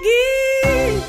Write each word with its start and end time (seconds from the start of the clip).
Drag! 0.00 1.02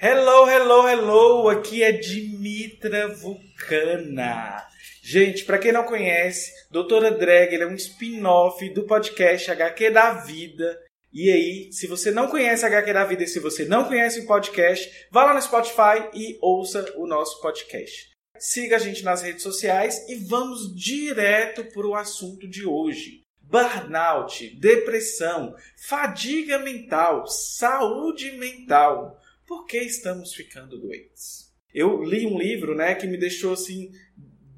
Hello, 0.00 0.48
hello, 0.48 0.88
hello! 0.88 1.48
Aqui 1.48 1.82
é 1.82 1.92
Dimitra 1.92 3.08
Vulcana. 3.08 4.66
Gente, 5.02 5.44
para 5.44 5.56
quem 5.56 5.72
não 5.72 5.84
conhece, 5.84 6.52
Doutora 6.70 7.10
Drag 7.10 7.54
é 7.54 7.66
um 7.66 7.74
spin-off 7.74 8.68
do 8.74 8.82
podcast 8.84 9.50
HQ 9.50 9.90
da 9.90 10.12
Vida. 10.12 10.87
E 11.12 11.30
aí, 11.30 11.72
se 11.72 11.86
você 11.86 12.10
não 12.10 12.28
conhece 12.28 12.66
HQ 12.66 12.92
da 12.92 13.04
Vida 13.04 13.24
e 13.24 13.26
se 13.26 13.40
você 13.40 13.64
não 13.64 13.84
conhece 13.84 14.20
o 14.20 14.26
podcast, 14.26 15.08
vá 15.10 15.24
lá 15.24 15.34
no 15.34 15.40
Spotify 15.40 16.10
e 16.14 16.38
ouça 16.42 16.92
o 16.96 17.06
nosso 17.06 17.40
podcast. 17.40 18.10
Siga 18.38 18.76
a 18.76 18.78
gente 18.78 19.02
nas 19.02 19.22
redes 19.22 19.42
sociais 19.42 20.06
e 20.08 20.16
vamos 20.16 20.74
direto 20.74 21.64
para 21.72 21.86
o 21.86 21.94
assunto 21.94 22.46
de 22.46 22.66
hoje. 22.66 23.22
Burnout, 23.40 24.54
depressão, 24.60 25.54
fadiga 25.88 26.58
mental, 26.58 27.26
saúde 27.26 28.32
mental. 28.32 29.18
Por 29.46 29.64
que 29.64 29.78
estamos 29.78 30.34
ficando 30.34 30.78
doentes? 30.78 31.48
Eu 31.72 32.02
li 32.02 32.26
um 32.26 32.38
livro, 32.38 32.74
né, 32.74 32.94
que 32.94 33.06
me 33.06 33.16
deixou 33.16 33.54
assim 33.54 33.90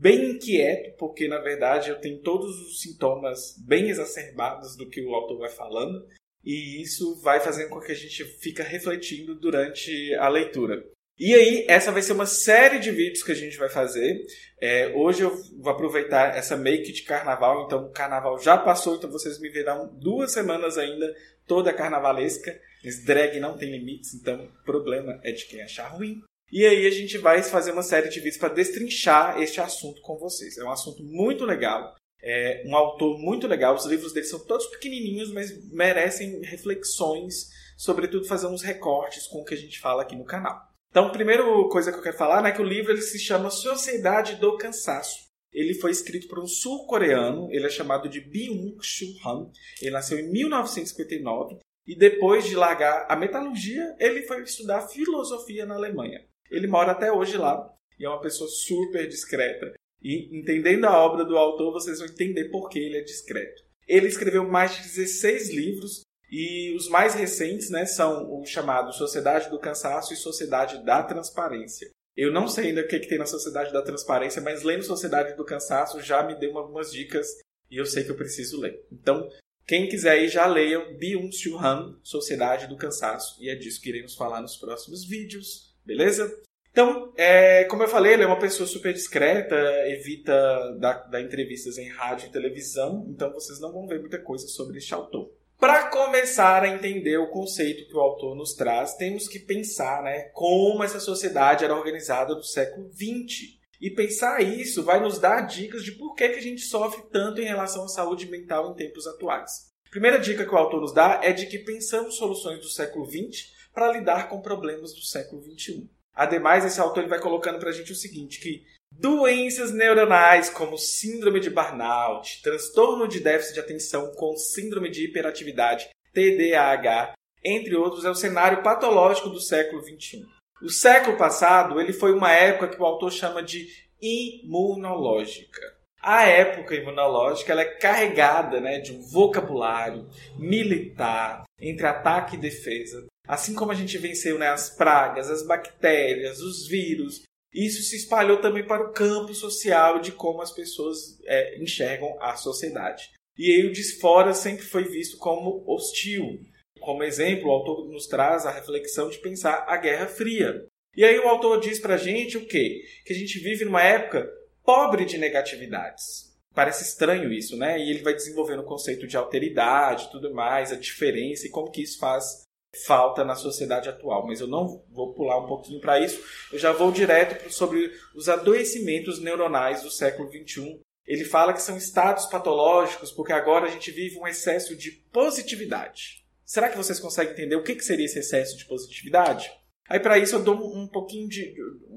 bem 0.00 0.32
inquieto, 0.32 0.96
porque 0.98 1.28
na 1.28 1.38
verdade 1.38 1.90
eu 1.90 2.00
tenho 2.00 2.20
todos 2.22 2.58
os 2.60 2.80
sintomas 2.80 3.56
bem 3.58 3.88
exacerbados 3.88 4.76
do 4.76 4.88
que 4.88 5.00
o 5.00 5.14
autor 5.14 5.38
vai 5.38 5.50
falando, 5.50 6.04
e 6.44 6.82
isso 6.82 7.20
vai 7.20 7.40
fazendo 7.40 7.68
com 7.68 7.80
que 7.80 7.92
a 7.92 7.96
gente 7.96 8.24
fica 8.40 8.62
refletindo 8.62 9.34
durante 9.34 10.14
a 10.14 10.28
leitura. 10.28 10.84
E 11.18 11.34
aí, 11.34 11.66
essa 11.68 11.92
vai 11.92 12.00
ser 12.00 12.14
uma 12.14 12.24
série 12.24 12.78
de 12.78 12.90
vídeos 12.90 13.22
que 13.22 13.32
a 13.32 13.34
gente 13.34 13.58
vai 13.58 13.68
fazer. 13.68 14.24
É, 14.58 14.88
hoje 14.96 15.20
eu 15.20 15.36
vou 15.58 15.70
aproveitar 15.70 16.34
essa 16.34 16.56
make 16.56 16.90
de 16.92 17.02
carnaval, 17.02 17.66
então 17.66 17.84
o 17.84 17.92
carnaval 17.92 18.38
já 18.38 18.56
passou, 18.56 18.96
então 18.96 19.10
vocês 19.10 19.38
me 19.38 19.50
verão 19.50 19.94
duas 20.00 20.32
semanas 20.32 20.78
ainda, 20.78 21.14
toda 21.46 21.74
carnavalesca. 21.74 22.58
Esse 22.82 23.04
drag 23.04 23.38
não 23.38 23.58
tem 23.58 23.70
limites, 23.70 24.14
então 24.14 24.46
o 24.46 24.64
problema 24.64 25.20
é 25.22 25.30
de 25.30 25.44
quem 25.44 25.60
achar 25.60 25.88
ruim. 25.88 26.22
E 26.50 26.64
aí 26.64 26.86
a 26.86 26.90
gente 26.90 27.18
vai 27.18 27.42
fazer 27.42 27.72
uma 27.72 27.82
série 27.82 28.08
de 28.08 28.18
vídeos 28.18 28.38
para 28.38 28.54
destrinchar 28.54 29.40
este 29.42 29.60
assunto 29.60 30.00
com 30.00 30.16
vocês. 30.16 30.56
É 30.56 30.64
um 30.64 30.72
assunto 30.72 31.02
muito 31.04 31.44
legal, 31.44 31.94
é 32.22 32.62
um 32.66 32.76
autor 32.76 33.18
muito 33.18 33.46
legal. 33.46 33.74
Os 33.74 33.86
livros 33.86 34.12
dele 34.12 34.26
são 34.26 34.38
todos 34.38 34.66
pequenininhos, 34.66 35.32
mas 35.32 35.50
merecem 35.70 36.40
reflexões, 36.42 37.48
sobretudo 37.76 38.26
fazer 38.26 38.46
uns 38.46 38.62
recortes 38.62 39.26
com 39.26 39.38
o 39.40 39.44
que 39.44 39.54
a 39.54 39.56
gente 39.56 39.80
fala 39.80 40.02
aqui 40.02 40.16
no 40.16 40.24
canal. 40.24 40.60
Então, 40.90 41.06
a 41.06 41.12
primeira 41.12 41.44
coisa 41.70 41.92
que 41.92 41.98
eu 41.98 42.02
quero 42.02 42.16
falar 42.16 42.44
é 42.46 42.52
que 42.52 42.60
o 42.60 42.64
livro 42.64 42.92
ele 42.92 43.00
se 43.00 43.18
chama 43.18 43.50
Sociedade 43.50 44.36
do 44.36 44.56
Cansaço. 44.56 45.30
Ele 45.52 45.74
foi 45.74 45.90
escrito 45.90 46.28
por 46.28 46.40
um 46.40 46.46
sul-coreano, 46.46 47.48
ele 47.50 47.66
é 47.66 47.70
chamado 47.70 48.08
de 48.08 48.20
Byung-Chul 48.20 49.08
Han. 49.24 49.50
Ele 49.80 49.90
nasceu 49.90 50.18
em 50.18 50.30
1959 50.30 51.58
e 51.86 51.96
depois 51.96 52.44
de 52.44 52.54
largar 52.54 53.06
a 53.08 53.16
metalurgia, 53.16 53.96
ele 53.98 54.22
foi 54.22 54.42
estudar 54.42 54.88
filosofia 54.88 55.66
na 55.66 55.74
Alemanha. 55.74 56.24
Ele 56.50 56.66
mora 56.66 56.92
até 56.92 57.12
hoje 57.12 57.36
lá 57.36 57.68
e 57.98 58.04
é 58.04 58.08
uma 58.08 58.20
pessoa 58.20 58.48
super 58.48 59.08
discreta. 59.08 59.74
E 60.02 60.38
entendendo 60.38 60.86
a 60.86 60.98
obra 60.98 61.24
do 61.24 61.36
autor, 61.36 61.72
vocês 61.72 61.98
vão 61.98 62.08
entender 62.08 62.50
por 62.50 62.68
que 62.68 62.78
ele 62.78 62.98
é 62.98 63.02
discreto. 63.02 63.62
Ele 63.86 64.06
escreveu 64.06 64.48
mais 64.48 64.76
de 64.76 64.82
16 64.82 65.50
livros 65.50 66.02
e 66.30 66.72
os 66.76 66.88
mais 66.88 67.14
recentes 67.14 67.70
né, 67.70 67.84
são 67.84 68.32
o 68.32 68.44
chamado 68.44 68.92
Sociedade 68.92 69.50
do 69.50 69.58
Cansaço 69.58 70.12
e 70.12 70.16
Sociedade 70.16 70.84
da 70.84 71.02
Transparência. 71.02 71.90
Eu 72.16 72.32
não 72.32 72.46
sei 72.46 72.68
ainda 72.68 72.82
o 72.82 72.86
que, 72.86 73.00
que 73.00 73.08
tem 73.08 73.18
na 73.18 73.26
Sociedade 73.26 73.72
da 73.72 73.82
Transparência, 73.82 74.40
mas 74.40 74.62
lendo 74.62 74.82
Sociedade 74.82 75.36
do 75.36 75.44
Cansaço 75.44 76.00
já 76.00 76.22
me 76.22 76.38
deu 76.38 76.56
algumas 76.56 76.92
dicas 76.92 77.26
e 77.70 77.76
eu 77.76 77.86
sei 77.86 78.04
que 78.04 78.10
eu 78.10 78.16
preciso 78.16 78.60
ler. 78.60 78.80
Então, 78.92 79.28
quem 79.66 79.88
quiser 79.88 80.10
aí 80.10 80.28
já 80.28 80.46
leiam 80.46 80.96
Byung-Chul 80.96 81.58
Han, 81.58 81.98
Sociedade 82.02 82.66
do 82.66 82.76
Cansaço, 82.76 83.42
e 83.42 83.48
é 83.48 83.54
disso 83.54 83.80
que 83.80 83.88
iremos 83.88 84.14
falar 84.14 84.40
nos 84.40 84.56
próximos 84.56 85.04
vídeos, 85.04 85.76
beleza? 85.84 86.28
Então, 86.72 87.12
é, 87.16 87.64
como 87.64 87.82
eu 87.82 87.88
falei, 87.88 88.12
ele 88.12 88.22
é 88.22 88.26
uma 88.26 88.38
pessoa 88.38 88.66
super 88.66 88.92
discreta, 88.92 89.56
evita 89.88 90.76
dar, 90.78 91.08
dar 91.10 91.20
entrevistas 91.20 91.78
em 91.78 91.88
rádio 91.88 92.28
e 92.28 92.32
televisão, 92.32 93.06
então 93.08 93.32
vocês 93.32 93.58
não 93.58 93.72
vão 93.72 93.86
ver 93.86 94.00
muita 94.00 94.18
coisa 94.18 94.46
sobre 94.46 94.78
este 94.78 94.94
autor. 94.94 95.30
Para 95.58 95.88
começar 95.88 96.62
a 96.62 96.68
entender 96.68 97.18
o 97.18 97.28
conceito 97.28 97.86
que 97.86 97.94
o 97.94 98.00
autor 98.00 98.34
nos 98.34 98.54
traz, 98.54 98.94
temos 98.94 99.28
que 99.28 99.38
pensar 99.38 100.02
né, 100.02 100.30
como 100.32 100.82
essa 100.82 100.98
sociedade 100.98 101.64
era 101.64 101.76
organizada 101.76 102.34
no 102.34 102.42
século 102.42 102.90
XX. 102.90 103.58
E 103.78 103.90
pensar 103.90 104.42
isso 104.42 104.82
vai 104.82 105.00
nos 105.00 105.18
dar 105.18 105.42
dicas 105.42 105.84
de 105.84 105.92
por 105.92 106.14
que, 106.14 106.28
que 106.30 106.38
a 106.38 106.42
gente 106.42 106.62
sofre 106.62 107.02
tanto 107.10 107.42
em 107.42 107.46
relação 107.46 107.84
à 107.84 107.88
saúde 107.88 108.26
mental 108.26 108.70
em 108.70 108.74
tempos 108.74 109.06
atuais. 109.06 109.70
Primeira 109.90 110.18
dica 110.18 110.46
que 110.46 110.54
o 110.54 110.58
autor 110.58 110.80
nos 110.80 110.94
dá 110.94 111.20
é 111.22 111.32
de 111.32 111.44
que 111.44 111.58
pensamos 111.58 112.16
soluções 112.16 112.60
do 112.60 112.68
século 112.68 113.04
XX 113.04 113.52
para 113.74 113.92
lidar 113.92 114.30
com 114.30 114.40
problemas 114.40 114.94
do 114.94 115.02
século 115.02 115.42
XXI. 115.42 115.90
Ademais, 116.20 116.66
esse 116.66 116.78
autor 116.78 117.00
ele 117.00 117.08
vai 117.08 117.18
colocando 117.18 117.58
para 117.58 117.70
a 117.70 117.72
gente 117.72 117.92
o 117.92 117.96
seguinte, 117.96 118.40
que 118.40 118.62
Doenças 118.92 119.72
neuronais 119.72 120.50
como 120.50 120.76
síndrome 120.76 121.40
de 121.40 121.48
burnout, 121.48 122.42
transtorno 122.42 123.08
de 123.08 123.20
déficit 123.20 123.54
de 123.54 123.60
atenção 123.60 124.12
com 124.14 124.36
síndrome 124.36 124.90
de 124.90 125.06
hiperatividade, 125.06 125.88
TDAH, 126.12 127.14
entre 127.42 127.74
outros, 127.74 128.04
é 128.04 128.10
o 128.10 128.14
cenário 128.14 128.62
patológico 128.62 129.30
do 129.30 129.40
século 129.40 129.80
XXI. 129.82 130.26
O 130.60 130.68
século 130.68 131.16
passado 131.16 131.80
ele 131.80 131.94
foi 131.94 132.12
uma 132.12 132.30
época 132.32 132.68
que 132.68 132.82
o 132.82 132.84
autor 132.84 133.10
chama 133.10 133.42
de 133.42 133.66
imunológica. 134.02 135.62
A 136.02 136.26
época 136.26 136.74
imunológica 136.74 137.52
ela 137.52 137.62
é 137.62 137.76
carregada 137.76 138.60
né, 138.60 138.78
de 138.78 138.92
um 138.92 139.00
vocabulário 139.00 140.06
militar 140.36 141.44
entre 141.58 141.86
ataque 141.86 142.36
e 142.36 142.40
defesa. 142.40 143.06
Assim 143.30 143.54
como 143.54 143.70
a 143.70 143.76
gente 143.76 143.96
venceu 143.96 144.36
né, 144.40 144.48
as 144.48 144.70
pragas, 144.70 145.30
as 145.30 145.46
bactérias, 145.46 146.40
os 146.40 146.66
vírus, 146.66 147.22
isso 147.54 147.80
se 147.80 147.94
espalhou 147.94 148.38
também 148.40 148.66
para 148.66 148.82
o 148.82 148.92
campo 148.92 149.32
social 149.32 150.00
de 150.00 150.10
como 150.10 150.42
as 150.42 150.50
pessoas 150.50 151.16
é, 151.26 151.56
enxergam 151.62 152.20
a 152.20 152.34
sociedade. 152.34 153.08
E 153.38 153.52
aí 153.52 153.64
o 153.64 153.72
desfora 153.72 154.34
sempre 154.34 154.64
foi 154.64 154.82
visto 154.82 155.16
como 155.16 155.62
hostil. 155.64 156.40
Como 156.80 157.04
exemplo, 157.04 157.46
o 157.46 157.52
autor 157.52 157.88
nos 157.88 158.08
traz 158.08 158.46
a 158.46 158.50
reflexão 158.50 159.08
de 159.08 159.18
pensar 159.18 159.64
a 159.68 159.76
Guerra 159.76 160.08
Fria. 160.08 160.66
E 160.96 161.04
aí 161.04 161.16
o 161.20 161.28
autor 161.28 161.60
diz 161.60 161.78
pra 161.78 161.96
gente 161.96 162.36
o 162.36 162.44
quê? 162.44 162.82
Que 163.06 163.12
a 163.12 163.16
gente 163.16 163.38
vive 163.38 163.64
numa 163.64 163.82
época 163.84 164.28
pobre 164.64 165.04
de 165.04 165.18
negatividades. 165.18 166.34
Parece 166.52 166.82
estranho 166.82 167.32
isso, 167.32 167.56
né? 167.56 167.78
E 167.78 167.90
ele 167.90 168.02
vai 168.02 168.12
desenvolvendo 168.12 168.62
o 168.62 168.66
conceito 168.66 169.06
de 169.06 169.16
alteridade 169.16 170.10
tudo 170.10 170.34
mais, 170.34 170.72
a 170.72 170.76
diferença 170.76 171.46
e 171.46 171.50
como 171.50 171.70
que 171.70 171.82
isso 171.82 171.96
faz 171.96 172.49
falta 172.86 173.24
na 173.24 173.34
sociedade 173.34 173.88
atual, 173.88 174.26
mas 174.26 174.40
eu 174.40 174.46
não 174.46 174.84
vou 174.90 175.12
pular 175.12 175.38
um 175.38 175.46
pouquinho 175.46 175.80
para 175.80 176.00
isso. 176.00 176.22
Eu 176.52 176.58
já 176.58 176.72
vou 176.72 176.92
direto 176.92 177.52
sobre 177.52 177.92
os 178.14 178.28
adoecimentos 178.28 179.20
neuronais 179.20 179.82
do 179.82 179.90
século 179.90 180.30
XXI. 180.30 180.80
Ele 181.06 181.24
fala 181.24 181.52
que 181.52 181.62
são 181.62 181.76
estados 181.76 182.26
patológicos 182.26 183.10
porque 183.10 183.32
agora 183.32 183.66
a 183.66 183.70
gente 183.70 183.90
vive 183.90 184.18
um 184.18 184.26
excesso 184.26 184.76
de 184.76 184.92
positividade. 185.12 186.24
Será 186.44 186.68
que 186.68 186.76
vocês 186.76 187.00
conseguem 187.00 187.32
entender 187.32 187.56
o 187.56 187.62
que 187.62 187.80
seria 187.80 188.06
esse 188.06 188.18
excesso 188.18 188.56
de 188.56 188.64
positividade? 188.66 189.50
Aí 189.88 189.98
para 189.98 190.18
isso 190.18 190.36
eu 190.36 190.42
dou 190.42 190.56
um 190.56 190.86
pouquinho 190.86 191.28
de 191.28 191.52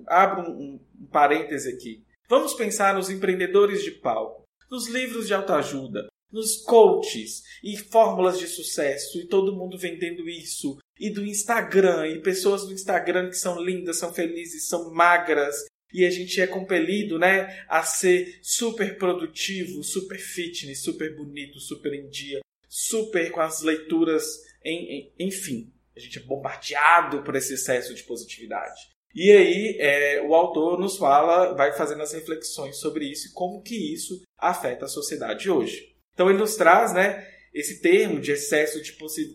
abro 0.07 0.41
um, 0.49 0.79
um 0.99 1.07
parêntese 1.07 1.69
aqui. 1.69 2.03
Vamos 2.27 2.53
pensar 2.55 2.95
nos 2.95 3.09
empreendedores 3.09 3.83
de 3.83 3.91
palco, 3.91 4.43
nos 4.71 4.87
livros 4.87 5.27
de 5.27 5.33
autoajuda, 5.33 6.07
nos 6.33 6.57
coaches 6.57 7.43
e 7.63 7.77
fórmulas 7.77 8.39
de 8.39 8.47
sucesso 8.47 9.19
e 9.19 9.27
todo 9.27 9.55
mundo 9.55 9.77
vendendo 9.77 10.27
isso 10.27 10.79
e 10.99 11.09
do 11.09 11.23
Instagram 11.25 12.07
e 12.07 12.21
pessoas 12.21 12.65
do 12.65 12.73
Instagram 12.73 13.29
que 13.29 13.37
são 13.37 13.63
lindas, 13.63 13.99
são 13.99 14.11
felizes, 14.11 14.67
são 14.67 14.91
magras 14.91 15.55
e 15.93 16.05
a 16.05 16.09
gente 16.09 16.41
é 16.41 16.47
compelido, 16.47 17.19
né, 17.19 17.63
a 17.69 17.83
ser 17.83 18.39
super 18.41 18.97
produtivo, 18.97 19.83
super 19.83 20.17
fitness, 20.17 20.81
super 20.81 21.15
bonito, 21.15 21.59
super 21.59 21.93
em 21.93 22.09
dia, 22.09 22.39
super 22.67 23.31
com 23.31 23.39
as 23.39 23.61
leituras 23.61 24.25
em, 24.65 24.91
em, 24.91 25.13
enfim, 25.19 25.71
a 25.95 25.99
gente 25.99 26.17
é 26.17 26.23
bombardeado 26.23 27.21
por 27.21 27.35
esse 27.35 27.53
excesso 27.53 27.93
de 27.93 28.01
positividade. 28.03 28.89
E 29.13 29.31
aí 29.31 29.77
é, 29.79 30.21
o 30.23 30.33
autor 30.33 30.79
nos 30.79 30.97
fala, 30.97 31.53
vai 31.53 31.71
fazendo 31.73 32.01
as 32.01 32.13
reflexões 32.13 32.77
sobre 32.77 33.05
isso 33.05 33.27
e 33.27 33.31
como 33.31 33.61
que 33.61 33.93
isso 33.93 34.23
afeta 34.39 34.85
a 34.85 34.89
sociedade 34.89 35.51
hoje. 35.51 35.92
Então 36.13 36.29
ele 36.29 36.39
nos 36.39 36.55
traz, 36.55 36.93
né, 36.93 37.27
esse 37.53 37.81
termo 37.81 38.19
de 38.19 38.31
excesso 38.31 38.81
de 38.81 38.93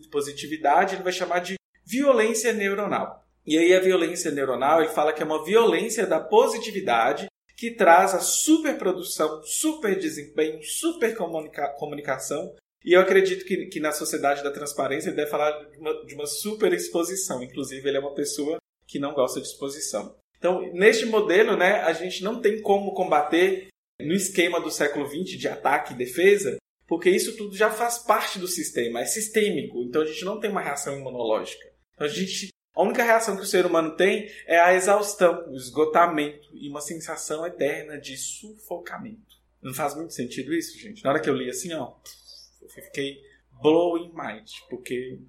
positividade, 0.09 0.95
ele 0.95 1.03
vai 1.03 1.13
chamar 1.13 1.39
de 1.39 1.55
violência 1.85 2.53
neuronal. 2.53 3.25
E 3.45 3.57
aí 3.57 3.73
a 3.73 3.79
violência 3.79 4.31
neuronal, 4.31 4.81
ele 4.81 4.91
fala 4.91 5.13
que 5.13 5.23
é 5.23 5.25
uma 5.25 5.43
violência 5.43 6.05
da 6.05 6.19
positividade 6.19 7.27
que 7.57 7.71
traz 7.71 8.13
a 8.13 8.19
superprodução, 8.19 9.41
super 9.43 9.97
desempenho, 9.97 10.63
super 10.63 11.15
comunica 11.15 11.67
comunicação. 11.77 12.55
E 12.85 12.93
eu 12.93 13.01
acredito 13.01 13.43
que, 13.43 13.65
que 13.65 13.79
na 13.79 13.91
sociedade 13.91 14.43
da 14.43 14.51
transparência 14.51 15.09
ele 15.09 15.17
deve 15.17 15.29
falar 15.29 15.51
de 15.51 15.77
uma, 15.77 16.05
de 16.05 16.15
uma 16.15 16.25
super 16.25 16.71
exposição. 16.71 17.43
Inclusive, 17.43 17.85
ele 17.85 17.97
é 17.97 17.99
uma 17.99 18.15
pessoa 18.15 18.59
que 18.87 18.97
não 18.97 19.13
gosta 19.13 19.41
de 19.41 19.47
exposição. 19.47 20.15
Então, 20.37 20.61
neste 20.73 21.05
modelo, 21.05 21.57
né, 21.57 21.81
a 21.81 21.91
gente 21.91 22.23
não 22.23 22.39
tem 22.39 22.61
como 22.61 22.93
combater 22.93 23.67
no 23.99 24.13
esquema 24.13 24.61
do 24.61 24.71
século 24.71 25.05
XX 25.05 25.37
de 25.37 25.47
ataque 25.49 25.93
e 25.93 25.97
defesa, 25.97 26.57
porque 26.89 27.09
isso 27.11 27.37
tudo 27.37 27.55
já 27.55 27.69
faz 27.69 27.99
parte 27.99 28.39
do 28.39 28.47
sistema, 28.47 28.99
é 28.99 29.05
sistêmico, 29.05 29.83
então 29.83 30.01
a 30.01 30.05
gente 30.05 30.25
não 30.25 30.39
tem 30.39 30.49
uma 30.49 30.59
reação 30.59 30.97
imunológica. 30.97 31.63
Então, 31.93 32.07
a, 32.07 32.09
gente, 32.09 32.49
a 32.75 32.81
única 32.81 33.03
reação 33.03 33.37
que 33.37 33.43
o 33.43 33.45
ser 33.45 33.63
humano 33.67 33.95
tem 33.95 34.27
é 34.47 34.59
a 34.59 34.73
exaustão, 34.73 35.47
o 35.47 35.55
esgotamento 35.55 36.49
e 36.51 36.67
uma 36.67 36.81
sensação 36.81 37.45
eterna 37.45 37.99
de 37.99 38.17
sufocamento. 38.17 39.37
Não 39.61 39.71
faz 39.73 39.95
muito 39.95 40.13
sentido 40.13 40.51
isso, 40.51 40.79
gente? 40.79 41.03
Na 41.03 41.11
hora 41.11 41.19
que 41.19 41.29
eu 41.29 41.35
li 41.35 41.47
assim, 41.47 41.71
ó, 41.73 41.93
eu 42.59 42.69
fiquei 42.69 43.19
blowing 43.61 44.11
mind, 44.15 44.49
porque 44.67 45.19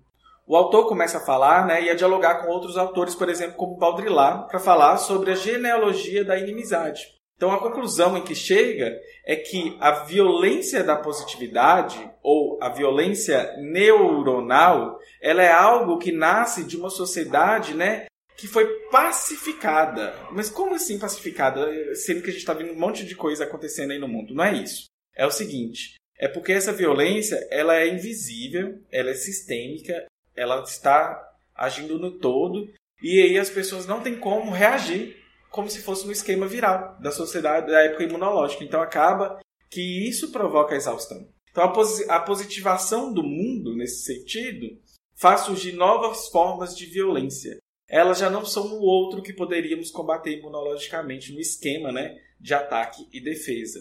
o 0.47 0.57
autor 0.57 0.89
começa 0.89 1.19
a 1.19 1.25
falar 1.25 1.67
né, 1.67 1.83
e 1.83 1.91
a 1.91 1.95
dialogar 1.95 2.43
com 2.43 2.49
outros 2.49 2.79
autores, 2.79 3.15
por 3.15 3.29
exemplo, 3.29 3.57
como 3.57 3.77
Baudrillard, 3.77 4.49
para 4.49 4.59
falar 4.59 4.97
sobre 4.97 5.33
a 5.33 5.35
genealogia 5.35 6.25
da 6.25 6.39
inimizade. 6.39 7.20
Então, 7.41 7.53
a 7.53 7.59
conclusão 7.59 8.19
em 8.19 8.23
que 8.23 8.35
chega 8.35 9.01
é 9.25 9.35
que 9.35 9.75
a 9.81 10.05
violência 10.05 10.85
da 10.85 10.95
positividade, 10.95 11.99
ou 12.23 12.63
a 12.63 12.69
violência 12.69 13.57
neuronal, 13.57 15.01
ela 15.23 15.43
é 15.43 15.51
algo 15.51 15.97
que 15.97 16.13
nasce 16.13 16.65
de 16.65 16.77
uma 16.77 16.91
sociedade 16.91 17.73
né, 17.73 18.05
que 18.37 18.47
foi 18.47 18.67
pacificada. 18.91 20.15
Mas 20.33 20.51
como 20.51 20.75
assim 20.75 20.99
pacificada? 20.99 21.67
Sendo 21.95 22.21
que 22.21 22.29
a 22.29 22.33
gente 22.33 22.43
está 22.43 22.53
vendo 22.53 22.75
um 22.75 22.79
monte 22.79 23.07
de 23.07 23.17
coisa 23.17 23.45
acontecendo 23.45 23.93
aí 23.93 23.99
no 23.99 24.07
mundo. 24.07 24.35
Não 24.35 24.45
é 24.45 24.53
isso. 24.53 24.85
É 25.17 25.25
o 25.25 25.31
seguinte, 25.31 25.95
é 26.19 26.29
porque 26.29 26.53
essa 26.53 26.75
violência 26.75 27.49
ela 27.51 27.75
é 27.75 27.89
invisível, 27.89 28.83
ela 28.93 29.09
é 29.09 29.15
sistêmica, 29.15 30.05
ela 30.37 30.63
está 30.63 31.19
agindo 31.57 31.99
no 31.99 32.19
todo 32.19 32.71
e 33.03 33.19
aí 33.23 33.39
as 33.39 33.49
pessoas 33.49 33.87
não 33.87 34.03
têm 34.03 34.19
como 34.19 34.51
reagir 34.51 35.20
como 35.50 35.69
se 35.69 35.82
fosse 35.82 36.06
um 36.06 36.12
esquema 36.12 36.47
viral 36.47 36.97
da 37.00 37.11
sociedade 37.11 37.70
da 37.70 37.82
época 37.82 38.05
imunológica. 38.05 38.64
Então 38.64 38.81
acaba 38.81 39.38
que 39.69 40.08
isso 40.08 40.31
provoca 40.31 40.75
a 40.75 40.76
exaustão. 40.76 41.29
Então 41.50 41.64
a, 41.64 41.69
posi 41.69 42.08
a 42.08 42.20
positivação 42.20 43.12
do 43.12 43.23
mundo 43.23 43.76
nesse 43.76 44.05
sentido 44.05 44.67
faz 45.17 45.43
surgir 45.43 45.73
novas 45.73 46.29
formas 46.29 46.76
de 46.76 46.87
violência. 46.87 47.58
Elas 47.88 48.19
já 48.19 48.31
não 48.31 48.44
são 48.44 48.67
o 48.73 48.81
outro 48.81 49.20
que 49.20 49.32
poderíamos 49.32 49.91
combater 49.91 50.38
imunologicamente 50.38 51.32
no 51.32 51.41
esquema 51.41 51.91
né, 51.91 52.17
de 52.41 52.55
ataque 52.55 53.06
e 53.12 53.20
defesa. 53.20 53.81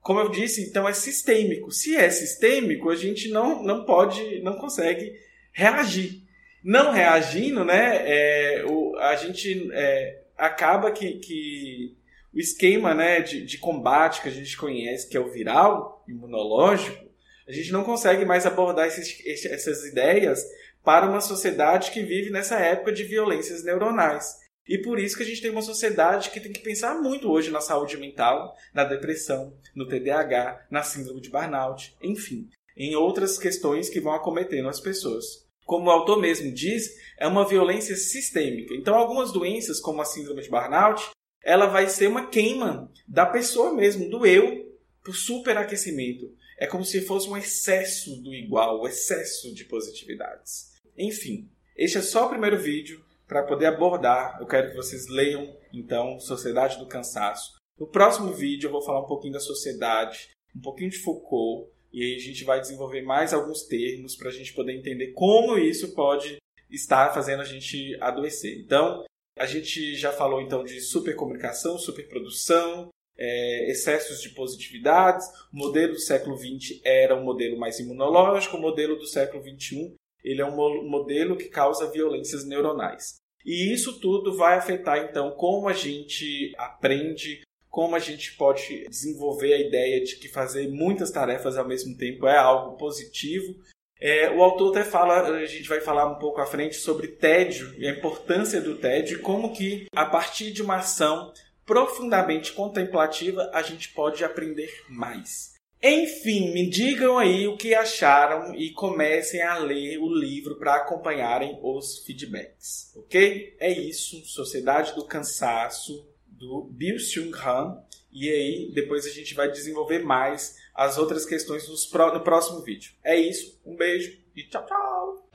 Como 0.00 0.18
eu 0.18 0.30
disse, 0.30 0.62
então 0.62 0.88
é 0.88 0.94
sistêmico. 0.94 1.70
Se 1.70 1.94
é 1.94 2.08
sistêmico, 2.08 2.88
a 2.88 2.96
gente 2.96 3.28
não, 3.28 3.62
não 3.62 3.84
pode, 3.84 4.40
não 4.40 4.56
consegue 4.56 5.12
reagir. 5.52 6.19
Não 6.62 6.92
reagindo, 6.92 7.64
né, 7.64 8.02
é, 8.04 8.64
o, 8.66 8.96
a 8.96 9.16
gente 9.16 9.70
é, 9.72 10.22
acaba 10.36 10.90
que, 10.90 11.14
que 11.14 11.96
o 12.32 12.38
esquema 12.38 12.94
né, 12.94 13.20
de, 13.20 13.44
de 13.44 13.58
combate 13.58 14.20
que 14.22 14.28
a 14.28 14.32
gente 14.32 14.56
conhece, 14.56 15.08
que 15.08 15.16
é 15.16 15.20
o 15.20 15.30
viral, 15.30 16.04
imunológico, 16.06 17.08
a 17.48 17.52
gente 17.52 17.72
não 17.72 17.82
consegue 17.82 18.24
mais 18.24 18.46
abordar 18.46 18.86
esses, 18.86 19.44
essas 19.46 19.84
ideias 19.84 20.44
para 20.84 21.08
uma 21.08 21.20
sociedade 21.20 21.90
que 21.90 22.02
vive 22.02 22.30
nessa 22.30 22.58
época 22.58 22.92
de 22.92 23.04
violências 23.04 23.64
neuronais. 23.64 24.36
E 24.68 24.78
por 24.78 25.00
isso 25.00 25.16
que 25.16 25.24
a 25.24 25.26
gente 25.26 25.42
tem 25.42 25.50
uma 25.50 25.62
sociedade 25.62 26.30
que 26.30 26.38
tem 26.38 26.52
que 26.52 26.60
pensar 26.60 26.94
muito 26.94 27.28
hoje 27.28 27.50
na 27.50 27.60
saúde 27.60 27.96
mental, 27.96 28.54
na 28.72 28.84
depressão, 28.84 29.52
no 29.74 29.88
TDAH, 29.88 30.66
na 30.70 30.82
síndrome 30.82 31.20
de 31.20 31.28
burnout, 31.28 31.96
enfim, 32.00 32.48
em 32.76 32.94
outras 32.94 33.36
questões 33.36 33.90
que 33.90 34.00
vão 34.00 34.12
acometendo 34.12 34.68
as 34.68 34.78
pessoas 34.78 35.49
como 35.70 35.86
o 35.86 35.90
autor 35.92 36.20
mesmo 36.20 36.52
diz, 36.52 36.96
é 37.16 37.28
uma 37.28 37.46
violência 37.46 37.94
sistêmica. 37.94 38.74
Então, 38.74 38.92
algumas 38.92 39.30
doenças, 39.30 39.78
como 39.78 40.02
a 40.02 40.04
síndrome 40.04 40.42
de 40.42 40.50
burnout, 40.50 41.10
ela 41.44 41.66
vai 41.66 41.88
ser 41.88 42.08
uma 42.08 42.26
queima 42.26 42.90
da 43.06 43.24
pessoa 43.24 43.72
mesmo, 43.72 44.10
do 44.10 44.26
eu, 44.26 44.68
por 45.04 45.14
superaquecimento. 45.14 46.34
É 46.58 46.66
como 46.66 46.84
se 46.84 47.00
fosse 47.02 47.28
um 47.28 47.36
excesso 47.36 48.20
do 48.20 48.34
igual, 48.34 48.82
um 48.82 48.88
excesso 48.88 49.54
de 49.54 49.64
positividades. 49.64 50.72
Enfim, 50.98 51.48
este 51.76 51.98
é 51.98 52.02
só 52.02 52.26
o 52.26 52.30
primeiro 52.30 52.58
vídeo 52.58 53.04
para 53.28 53.44
poder 53.44 53.66
abordar. 53.66 54.38
Eu 54.40 54.48
quero 54.48 54.70
que 54.70 54.76
vocês 54.76 55.06
leiam, 55.06 55.56
então, 55.72 56.18
Sociedade 56.18 56.80
do 56.80 56.88
Cansaço. 56.88 57.52
No 57.78 57.86
próximo 57.86 58.32
vídeo 58.32 58.66
eu 58.66 58.72
vou 58.72 58.82
falar 58.82 59.02
um 59.02 59.06
pouquinho 59.06 59.34
da 59.34 59.40
sociedade, 59.40 60.30
um 60.52 60.60
pouquinho 60.60 60.90
de 60.90 60.98
Foucault, 60.98 61.70
e 61.92 62.14
a 62.14 62.18
gente 62.18 62.44
vai 62.44 62.60
desenvolver 62.60 63.02
mais 63.02 63.32
alguns 63.32 63.62
termos 63.64 64.14
para 64.16 64.28
a 64.28 64.32
gente 64.32 64.52
poder 64.52 64.72
entender 64.72 65.12
como 65.12 65.58
isso 65.58 65.94
pode 65.94 66.38
estar 66.70 67.12
fazendo 67.12 67.40
a 67.40 67.44
gente 67.44 67.96
adoecer. 68.00 68.58
Então, 68.58 69.04
a 69.36 69.46
gente 69.46 69.94
já 69.96 70.12
falou 70.12 70.40
então 70.40 70.64
de 70.64 70.80
supercomunicação, 70.80 71.78
superprodução, 71.78 72.90
é, 73.18 73.70
excessos 73.70 74.20
de 74.20 74.30
positividades. 74.30 75.26
O 75.52 75.56
modelo 75.56 75.94
do 75.94 76.00
século 76.00 76.36
XX 76.36 76.80
era 76.84 77.16
um 77.16 77.24
modelo 77.24 77.58
mais 77.58 77.78
imunológico, 77.78 78.56
o 78.56 78.60
modelo 78.60 78.96
do 78.96 79.06
século 79.06 79.42
XXI 79.42 79.94
ele 80.22 80.40
é 80.40 80.46
um 80.46 80.88
modelo 80.88 81.36
que 81.36 81.48
causa 81.48 81.90
violências 81.90 82.44
neuronais. 82.44 83.16
E 83.44 83.72
isso 83.72 83.98
tudo 84.00 84.36
vai 84.36 84.58
afetar 84.58 84.98
então 84.98 85.30
como 85.32 85.68
a 85.68 85.72
gente 85.72 86.52
aprende, 86.58 87.40
como 87.70 87.94
a 87.94 88.00
gente 88.00 88.34
pode 88.36 88.86
desenvolver 88.88 89.54
a 89.54 89.60
ideia 89.60 90.02
de 90.02 90.16
que 90.16 90.28
fazer 90.28 90.68
muitas 90.68 91.10
tarefas 91.10 91.56
ao 91.56 91.66
mesmo 91.66 91.96
tempo 91.96 92.26
é 92.26 92.36
algo 92.36 92.76
positivo. 92.76 93.54
É, 94.00 94.30
o 94.30 94.42
autor 94.42 94.76
até 94.76 94.82
fala, 94.82 95.20
a 95.20 95.46
gente 95.46 95.68
vai 95.68 95.80
falar 95.80 96.10
um 96.10 96.18
pouco 96.18 96.40
à 96.40 96.46
frente 96.46 96.76
sobre 96.76 97.06
tédio 97.08 97.72
e 97.78 97.86
a 97.86 97.92
importância 97.92 98.60
do 98.60 98.76
tédio 98.76 99.18
e 99.18 99.22
como 99.22 99.52
que 99.52 99.86
a 99.94 100.04
partir 100.04 100.52
de 100.52 100.62
uma 100.62 100.76
ação 100.76 101.32
profundamente 101.64 102.52
contemplativa 102.52 103.48
a 103.54 103.62
gente 103.62 103.90
pode 103.90 104.24
aprender 104.24 104.70
mais. 104.88 105.54
Enfim, 105.82 106.52
me 106.52 106.68
digam 106.68 107.16
aí 107.16 107.46
o 107.46 107.56
que 107.56 107.74
acharam 107.74 108.54
e 108.54 108.70
comecem 108.70 109.40
a 109.40 109.56
ler 109.56 109.96
o 109.98 110.12
livro 110.12 110.58
para 110.58 110.74
acompanharem 110.74 111.58
os 111.62 112.04
feedbacks, 112.04 112.92
ok? 112.94 113.56
É 113.58 113.70
isso, 113.70 114.22
Sociedade 114.26 114.94
do 114.94 115.06
Cansaço, 115.06 116.06
do 116.40 116.62
Bill 116.72 116.98
Seung 116.98 117.32
Han. 117.34 117.78
E 118.10 118.28
aí, 118.28 118.72
depois 118.74 119.06
a 119.06 119.10
gente 119.10 119.34
vai 119.34 119.52
desenvolver 119.52 120.00
mais 120.00 120.56
as 120.74 120.98
outras 120.98 121.24
questões 121.26 121.68
no 122.14 122.24
próximo 122.24 122.60
vídeo. 122.62 122.92
É 123.04 123.14
isso, 123.14 123.60
um 123.64 123.76
beijo 123.76 124.18
e 124.34 124.42
tchau, 124.44 124.66
tchau! 124.66 125.28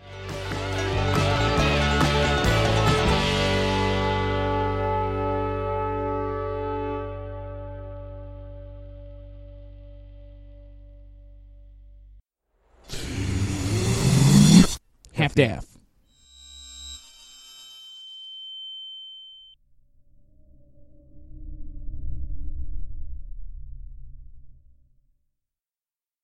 Half-Death 15.18 15.75